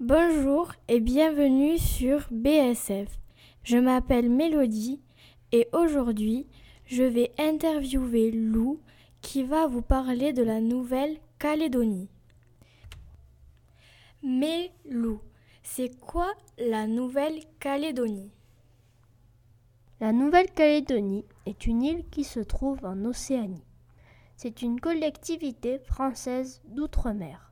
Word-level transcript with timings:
Bonjour 0.00 0.72
et 0.88 0.98
bienvenue 0.98 1.76
sur 1.76 2.26
BSF. 2.30 3.18
Je 3.62 3.76
m'appelle 3.76 4.30
Mélodie 4.30 4.98
et 5.52 5.68
aujourd'hui 5.74 6.46
je 6.86 7.02
vais 7.02 7.32
interviewer 7.38 8.30
Lou 8.30 8.80
qui 9.20 9.42
va 9.44 9.66
vous 9.66 9.82
parler 9.82 10.32
de 10.32 10.42
la 10.42 10.62
Nouvelle-Calédonie. 10.62 12.08
Mais 14.22 14.72
Lou, 14.88 15.20
c'est 15.62 15.94
quoi 16.00 16.32
la 16.56 16.86
Nouvelle-Calédonie? 16.86 18.32
La 20.00 20.14
Nouvelle-Calédonie 20.14 21.26
est 21.44 21.66
une 21.66 21.82
île 21.82 22.04
qui 22.10 22.24
se 22.24 22.40
trouve 22.40 22.86
en 22.86 23.04
Océanie. 23.04 23.66
C'est 24.38 24.62
une 24.62 24.80
collectivité 24.80 25.78
française 25.78 26.62
d'outre-mer. 26.68 27.49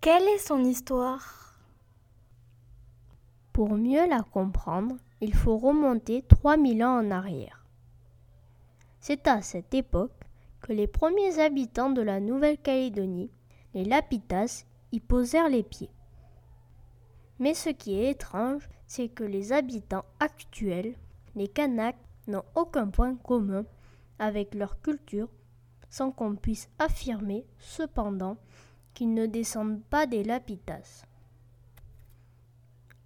Quelle 0.00 0.22
est 0.28 0.38
son 0.38 0.62
histoire? 0.62 1.58
Pour 3.52 3.76
mieux 3.76 4.08
la 4.08 4.22
comprendre, 4.22 4.96
il 5.20 5.34
faut 5.34 5.56
remonter 5.56 6.22
3000 6.22 6.84
ans 6.84 6.98
en 6.98 7.10
arrière. 7.10 7.64
C'est 9.00 9.26
à 9.26 9.42
cette 9.42 9.74
époque 9.74 10.12
que 10.60 10.72
les 10.72 10.86
premiers 10.86 11.40
habitants 11.40 11.90
de 11.90 12.02
la 12.02 12.20
Nouvelle-Calédonie, 12.20 13.30
les 13.74 13.84
Lapitas, 13.84 14.64
y 14.92 15.00
posèrent 15.00 15.48
les 15.48 15.64
pieds. 15.64 15.90
Mais 17.40 17.54
ce 17.54 17.70
qui 17.70 17.98
est 17.98 18.10
étrange, 18.10 18.68
c'est 18.86 19.08
que 19.08 19.24
les 19.24 19.52
habitants 19.52 20.04
actuels, 20.20 20.94
les 21.34 21.48
Kanaks, 21.48 21.96
n'ont 22.28 22.44
aucun 22.54 22.88
point 22.88 23.16
commun 23.16 23.64
avec 24.18 24.54
leur 24.54 24.80
culture, 24.82 25.28
sans 25.88 26.12
qu'on 26.12 26.36
puisse 26.36 26.68
affirmer 26.78 27.44
cependant 27.58 28.36
qu'ils 28.96 29.12
ne 29.12 29.26
descendent 29.26 29.84
pas 29.84 30.06
des 30.06 30.24
Lapitas. 30.24 31.04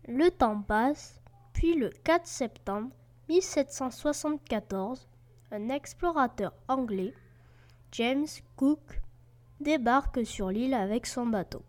Le 0.07 0.31
temps 0.31 0.63
passe, 0.63 1.21
puis 1.53 1.75
le 1.75 1.91
4 2.05 2.27
septembre 2.27 2.91
1774, 3.29 5.09
un 5.51 5.69
explorateur 5.69 6.55
anglais, 6.69 7.13
James 7.93 8.29
Cook, 8.55 9.03
débarque 9.59 10.25
sur 10.25 10.51
l'île 10.51 10.75
avec 10.75 11.07
son 11.07 11.27
bateau. 11.27 11.65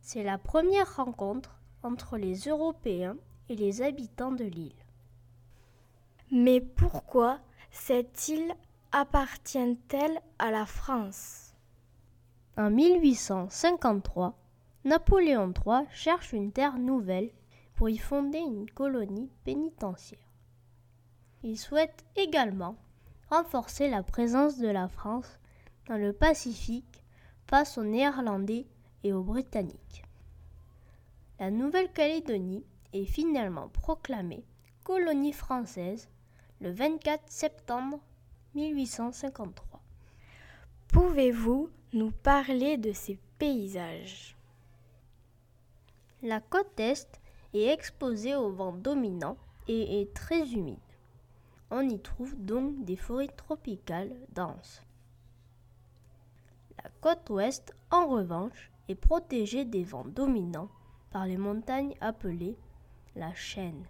C'est 0.00 0.24
la 0.24 0.36
première 0.36 0.96
rencontre 0.96 1.60
entre 1.84 2.18
les 2.18 2.48
Européens 2.48 3.16
et 3.48 3.54
les 3.54 3.80
habitants 3.82 4.32
de 4.32 4.44
l'île. 4.44 4.74
Mais 6.32 6.60
pourquoi 6.60 7.38
cette 7.70 8.26
île 8.26 8.52
appartient-elle 8.90 10.20
à 10.40 10.50
la 10.50 10.66
France? 10.66 11.41
En 12.58 12.68
1853, 12.70 14.38
Napoléon 14.84 15.54
III 15.54 15.86
cherche 15.90 16.34
une 16.34 16.52
terre 16.52 16.78
nouvelle 16.78 17.30
pour 17.74 17.88
y 17.88 17.96
fonder 17.96 18.40
une 18.40 18.68
colonie 18.68 19.30
pénitentiaire. 19.42 20.18
Il 21.42 21.58
souhaite 21.58 22.04
également 22.14 22.76
renforcer 23.30 23.88
la 23.88 24.02
présence 24.02 24.58
de 24.58 24.68
la 24.68 24.88
France 24.88 25.38
dans 25.88 25.96
le 25.96 26.12
Pacifique 26.12 27.02
face 27.46 27.78
aux 27.78 27.84
Néerlandais 27.84 28.66
et 29.02 29.14
aux 29.14 29.22
Britanniques. 29.22 30.04
La 31.40 31.50
Nouvelle-Calédonie 31.50 32.66
est 32.92 33.06
finalement 33.06 33.68
proclamée 33.68 34.44
colonie 34.84 35.32
française 35.32 36.10
le 36.60 36.70
24 36.70 37.22
septembre 37.28 37.98
1853. 38.54 39.80
Pouvez-vous 40.88 41.70
nous 41.94 42.10
parler 42.10 42.78
de 42.78 42.90
ces 42.92 43.18
paysages 43.38 44.34
La 46.22 46.40
côte 46.40 46.80
est 46.80 47.20
est 47.52 47.66
exposée 47.66 48.34
au 48.34 48.50
vent 48.50 48.72
dominant 48.72 49.36
et 49.68 50.00
est 50.00 50.14
très 50.14 50.52
humide. 50.52 50.78
On 51.70 51.86
y 51.86 52.00
trouve 52.00 52.34
donc 52.42 52.82
des 52.86 52.96
forêts 52.96 53.28
tropicales 53.28 54.14
denses. 54.34 54.80
La 56.82 56.88
côte 57.02 57.28
ouest, 57.28 57.74
en 57.90 58.06
revanche, 58.06 58.70
est 58.88 58.94
protégée 58.94 59.66
des 59.66 59.84
vents 59.84 60.06
dominants 60.06 60.70
par 61.10 61.26
les 61.26 61.36
montagnes 61.36 61.94
appelées 62.00 62.56
la 63.16 63.34
chaîne. 63.34 63.84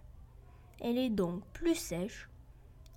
Elle 0.81 0.97
est 0.97 1.09
donc 1.09 1.41
plus 1.53 1.75
sèche. 1.75 2.29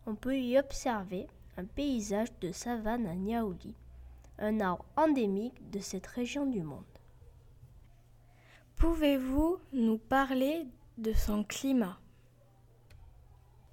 On 0.05 0.17
peut 0.17 0.37
y 0.37 0.59
observer 0.59 1.29
un 1.57 1.65
paysage 1.65 2.37
de 2.41 2.51
savane 2.51 3.07
à 3.07 3.15
Niaouli, 3.15 3.77
un 4.39 4.61
arbre 4.61 4.85
endémique 4.97 5.71
de 5.71 5.81
cette 5.81 6.07
région 6.07 6.47
du 6.47 6.63
monde. 6.63 6.85
Pouvez-vous 8.77 9.59
nous 9.73 9.99
parler 9.99 10.67
de 10.99 11.13
son 11.13 11.45
climat? 11.45 11.99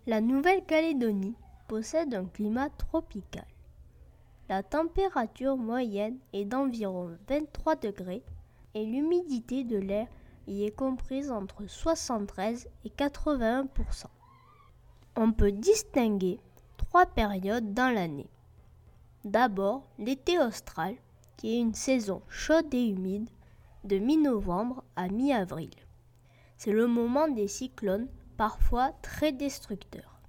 La 0.05 0.21
Nouvelle-Calédonie 0.21 1.35
possède 1.67 2.13
un 2.13 2.25
climat 2.25 2.69
tropical. 2.69 3.45
La 4.49 4.63
température 4.63 5.57
moyenne 5.57 6.17
est 6.33 6.45
d'environ 6.45 7.17
23 7.27 7.77
degrés 7.77 8.23
et 8.73 8.85
l'humidité 8.85 9.63
de 9.63 9.77
l'air 9.77 10.07
y 10.47 10.65
est 10.65 10.75
comprise 10.75 11.31
entre 11.31 11.65
73 11.65 12.69
et 12.85 12.89
81% 12.89 14.05
On 15.15 15.31
peut 15.31 15.51
distinguer 15.51 16.39
trois 16.77 17.05
périodes 17.05 17.73
dans 17.73 17.93
l'année. 17.93 18.29
D'abord, 19.25 19.83
l'été 19.97 20.37
austral, 20.37 20.95
qui 21.37 21.53
est 21.55 21.59
une 21.59 21.73
saison 21.73 22.21
chaude 22.27 22.73
et 22.73 22.89
humide 22.89 23.29
de 23.85 23.97
mi-novembre 23.97 24.83
à 24.97 25.07
mi-avril. 25.07 25.71
C'est 26.57 26.73
le 26.73 26.87
moment 26.87 27.29
des 27.29 27.47
cyclones, 27.47 28.09
parfois 28.35 28.91
très 29.01 29.31
destructeurs. 29.31 30.19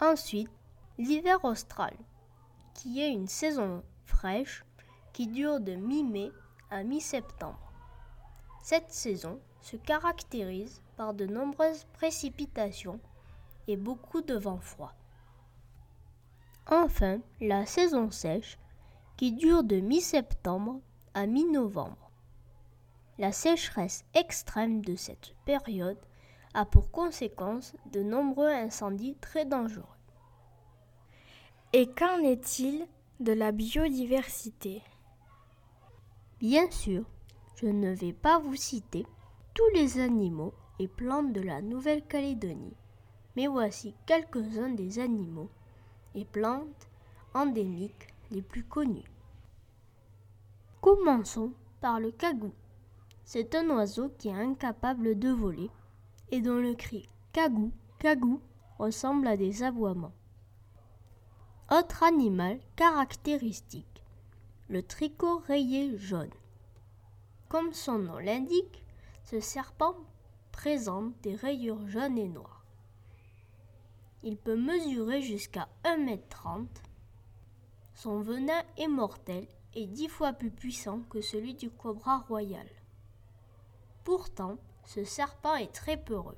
Ensuite, 0.00 0.50
l'hiver 0.98 1.44
austral, 1.44 1.94
qui 2.74 3.00
est 3.00 3.10
une 3.10 3.28
saison 3.28 3.82
fraîche 4.04 4.64
qui 5.12 5.26
dure 5.26 5.58
de 5.58 5.74
mi-mai 5.74 6.30
à 6.70 6.84
mi-septembre. 6.84 7.72
Cette 8.62 8.92
saison 8.92 9.40
se 9.60 9.76
caractérise 9.76 10.82
par 10.96 11.14
de 11.14 11.26
nombreuses 11.26 11.84
précipitations 11.94 13.00
et 13.66 13.76
beaucoup 13.76 14.20
de 14.20 14.34
vent 14.34 14.60
froid. 14.60 14.92
Enfin, 16.68 17.20
la 17.40 17.64
saison 17.64 18.10
sèche 18.10 18.58
qui 19.16 19.32
dure 19.32 19.62
de 19.62 19.76
mi-septembre 19.76 20.80
à 21.14 21.26
mi-novembre. 21.26 22.10
La 23.18 23.30
sécheresse 23.30 24.04
extrême 24.14 24.84
de 24.84 24.96
cette 24.96 25.34
période 25.44 25.98
a 26.54 26.64
pour 26.64 26.90
conséquence 26.90 27.74
de 27.92 28.02
nombreux 28.02 28.50
incendies 28.50 29.16
très 29.20 29.44
dangereux. 29.44 29.84
Et 31.72 31.86
qu'en 31.86 32.18
est-il 32.18 32.86
de 33.20 33.32
la 33.32 33.52
biodiversité? 33.52 34.82
Bien 36.40 36.70
sûr, 36.70 37.04
je 37.56 37.66
ne 37.66 37.92
vais 37.92 38.12
pas 38.12 38.38
vous 38.38 38.56
citer 38.56 39.06
tous 39.54 39.68
les 39.74 40.00
animaux 40.00 40.52
et 40.78 40.88
plantes 40.88 41.32
de 41.32 41.40
la 41.40 41.62
Nouvelle-Calédonie, 41.62 42.76
mais 43.36 43.46
voici 43.46 43.94
quelques-uns 44.04 44.70
des 44.70 44.98
animaux 44.98 45.48
plantes 46.24 46.88
endémiques 47.34 48.14
les 48.30 48.42
plus 48.42 48.64
connus. 48.64 49.10
Commençons 50.80 51.52
par 51.80 52.00
le 52.00 52.10
cagou. 52.10 52.52
C'est 53.24 53.54
un 53.54 53.68
oiseau 53.70 54.08
qui 54.18 54.28
est 54.28 54.32
incapable 54.32 55.18
de 55.18 55.30
voler 55.30 55.70
et 56.30 56.40
dont 56.40 56.56
le 56.60 56.74
cri 56.74 57.08
cagou, 57.32 57.72
cagou 57.98 58.40
ressemble 58.78 59.26
à 59.26 59.36
des 59.36 59.62
aboiements. 59.62 60.14
Autre 61.70 62.02
animal 62.04 62.60
caractéristique, 62.76 64.04
le 64.68 64.82
tricot 64.82 65.42
rayé 65.46 65.96
jaune. 65.98 66.30
Comme 67.48 67.72
son 67.72 67.98
nom 67.98 68.18
l'indique, 68.18 68.84
ce 69.24 69.40
serpent 69.40 69.96
présente 70.52 71.12
des 71.22 71.34
rayures 71.34 71.86
jaunes 71.88 72.18
et 72.18 72.28
noires. 72.28 72.65
Il 74.28 74.36
peut 74.36 74.56
mesurer 74.56 75.22
jusqu'à 75.22 75.68
1m30. 75.84 76.66
Son 77.94 78.18
venin 78.18 78.60
est 78.76 78.88
mortel 78.88 79.46
et 79.72 79.86
dix 79.86 80.08
fois 80.08 80.32
plus 80.32 80.50
puissant 80.50 81.02
que 81.10 81.20
celui 81.20 81.54
du 81.54 81.70
cobra 81.70 82.18
royal. 82.28 82.66
Pourtant, 84.02 84.58
ce 84.84 85.04
serpent 85.04 85.54
est 85.54 85.72
très 85.72 85.96
peureux 85.96 86.36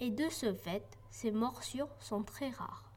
et 0.00 0.10
de 0.10 0.28
ce 0.28 0.52
fait, 0.52 0.84
ses 1.12 1.30
morsures 1.30 1.94
sont 2.00 2.24
très 2.24 2.50
rares. 2.50 2.90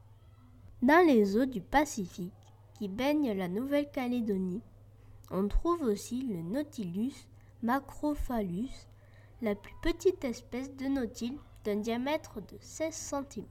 Dans 0.82 1.06
les 1.06 1.38
eaux 1.38 1.46
du 1.46 1.62
Pacifique, 1.62 2.34
qui 2.80 2.88
baignent 2.88 3.34
la 3.34 3.48
Nouvelle-Calédonie, 3.48 4.64
on 5.30 5.48
trouve 5.48 5.84
aussi 5.84 6.24
le 6.24 6.42
Nautilus 6.42 7.28
macrophallus, 7.62 8.88
la 9.44 9.54
plus 9.54 9.76
petite 9.84 10.26
espèce 10.26 10.76
de 10.78 10.88
nautile 10.88 11.38
d'un 11.64 11.76
diamètre 11.76 12.42
de 12.42 12.58
16 12.60 12.92
cm. 12.96 13.46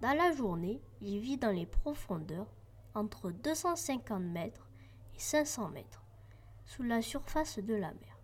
Dans 0.00 0.16
la 0.16 0.32
journée, 0.32 0.80
il 1.00 1.20
vit 1.20 1.36
dans 1.36 1.50
les 1.50 1.66
profondeurs 1.66 2.48
entre 2.94 3.30
250 3.30 4.22
mètres 4.22 4.68
et 5.14 5.20
500 5.20 5.68
mètres. 5.70 6.02
sous 6.66 6.82
la 6.82 7.02
surface 7.02 7.58
de 7.58 7.74
la 7.74 7.92
mer. 7.92 8.18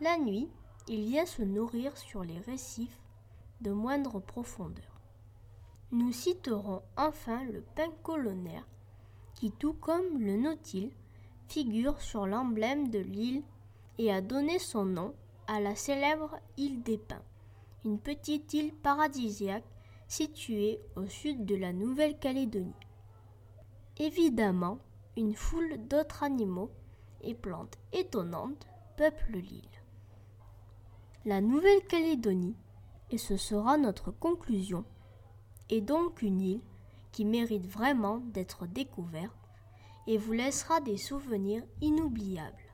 La 0.00 0.18
nuit, 0.18 0.50
il 0.88 1.06
vient 1.06 1.24
se 1.24 1.40
nourrir 1.42 1.96
sur 1.96 2.22
les 2.22 2.38
récifs 2.40 3.00
de 3.62 3.72
moindre 3.72 4.20
profondeur. 4.20 5.00
Nous 5.90 6.12
citerons 6.12 6.82
enfin 6.96 7.44
le 7.44 7.62
pin 7.62 7.90
colonnaire 8.02 8.66
qui, 9.34 9.52
tout 9.52 9.72
comme 9.72 10.18
le 10.18 10.36
nautile, 10.36 10.90
figure 11.48 12.00
sur 12.00 12.26
l'emblème 12.26 12.90
de 12.90 12.98
l'île 12.98 13.42
et 13.98 14.12
a 14.12 14.20
donné 14.20 14.58
son 14.58 14.84
nom 14.84 15.14
à 15.46 15.60
la 15.60 15.74
célèbre 15.74 16.38
île 16.56 16.82
des 16.82 16.98
Pins, 16.98 17.22
une 17.84 17.98
petite 17.98 18.52
île 18.52 18.74
paradisiaque 18.74 19.64
située 20.08 20.80
au 20.94 21.06
sud 21.06 21.44
de 21.44 21.56
la 21.56 21.72
Nouvelle-Calédonie. 21.72 22.72
Évidemment, 23.98 24.78
une 25.16 25.34
foule 25.34 25.78
d'autres 25.88 26.22
animaux 26.22 26.70
et 27.22 27.34
plantes 27.34 27.78
étonnantes 27.92 28.66
peuplent 28.96 29.38
l'île. 29.38 29.62
La 31.24 31.40
Nouvelle-Calédonie, 31.40 32.56
et 33.10 33.18
ce 33.18 33.36
sera 33.36 33.78
notre 33.78 34.10
conclusion, 34.10 34.84
est 35.70 35.80
donc 35.80 36.22
une 36.22 36.40
île 36.40 36.60
qui 37.12 37.24
mérite 37.24 37.66
vraiment 37.66 38.18
d'être 38.18 38.66
découverte 38.66 39.32
et 40.06 40.18
vous 40.18 40.32
laissera 40.32 40.80
des 40.80 40.98
souvenirs 40.98 41.64
inoubliables. 41.80 42.65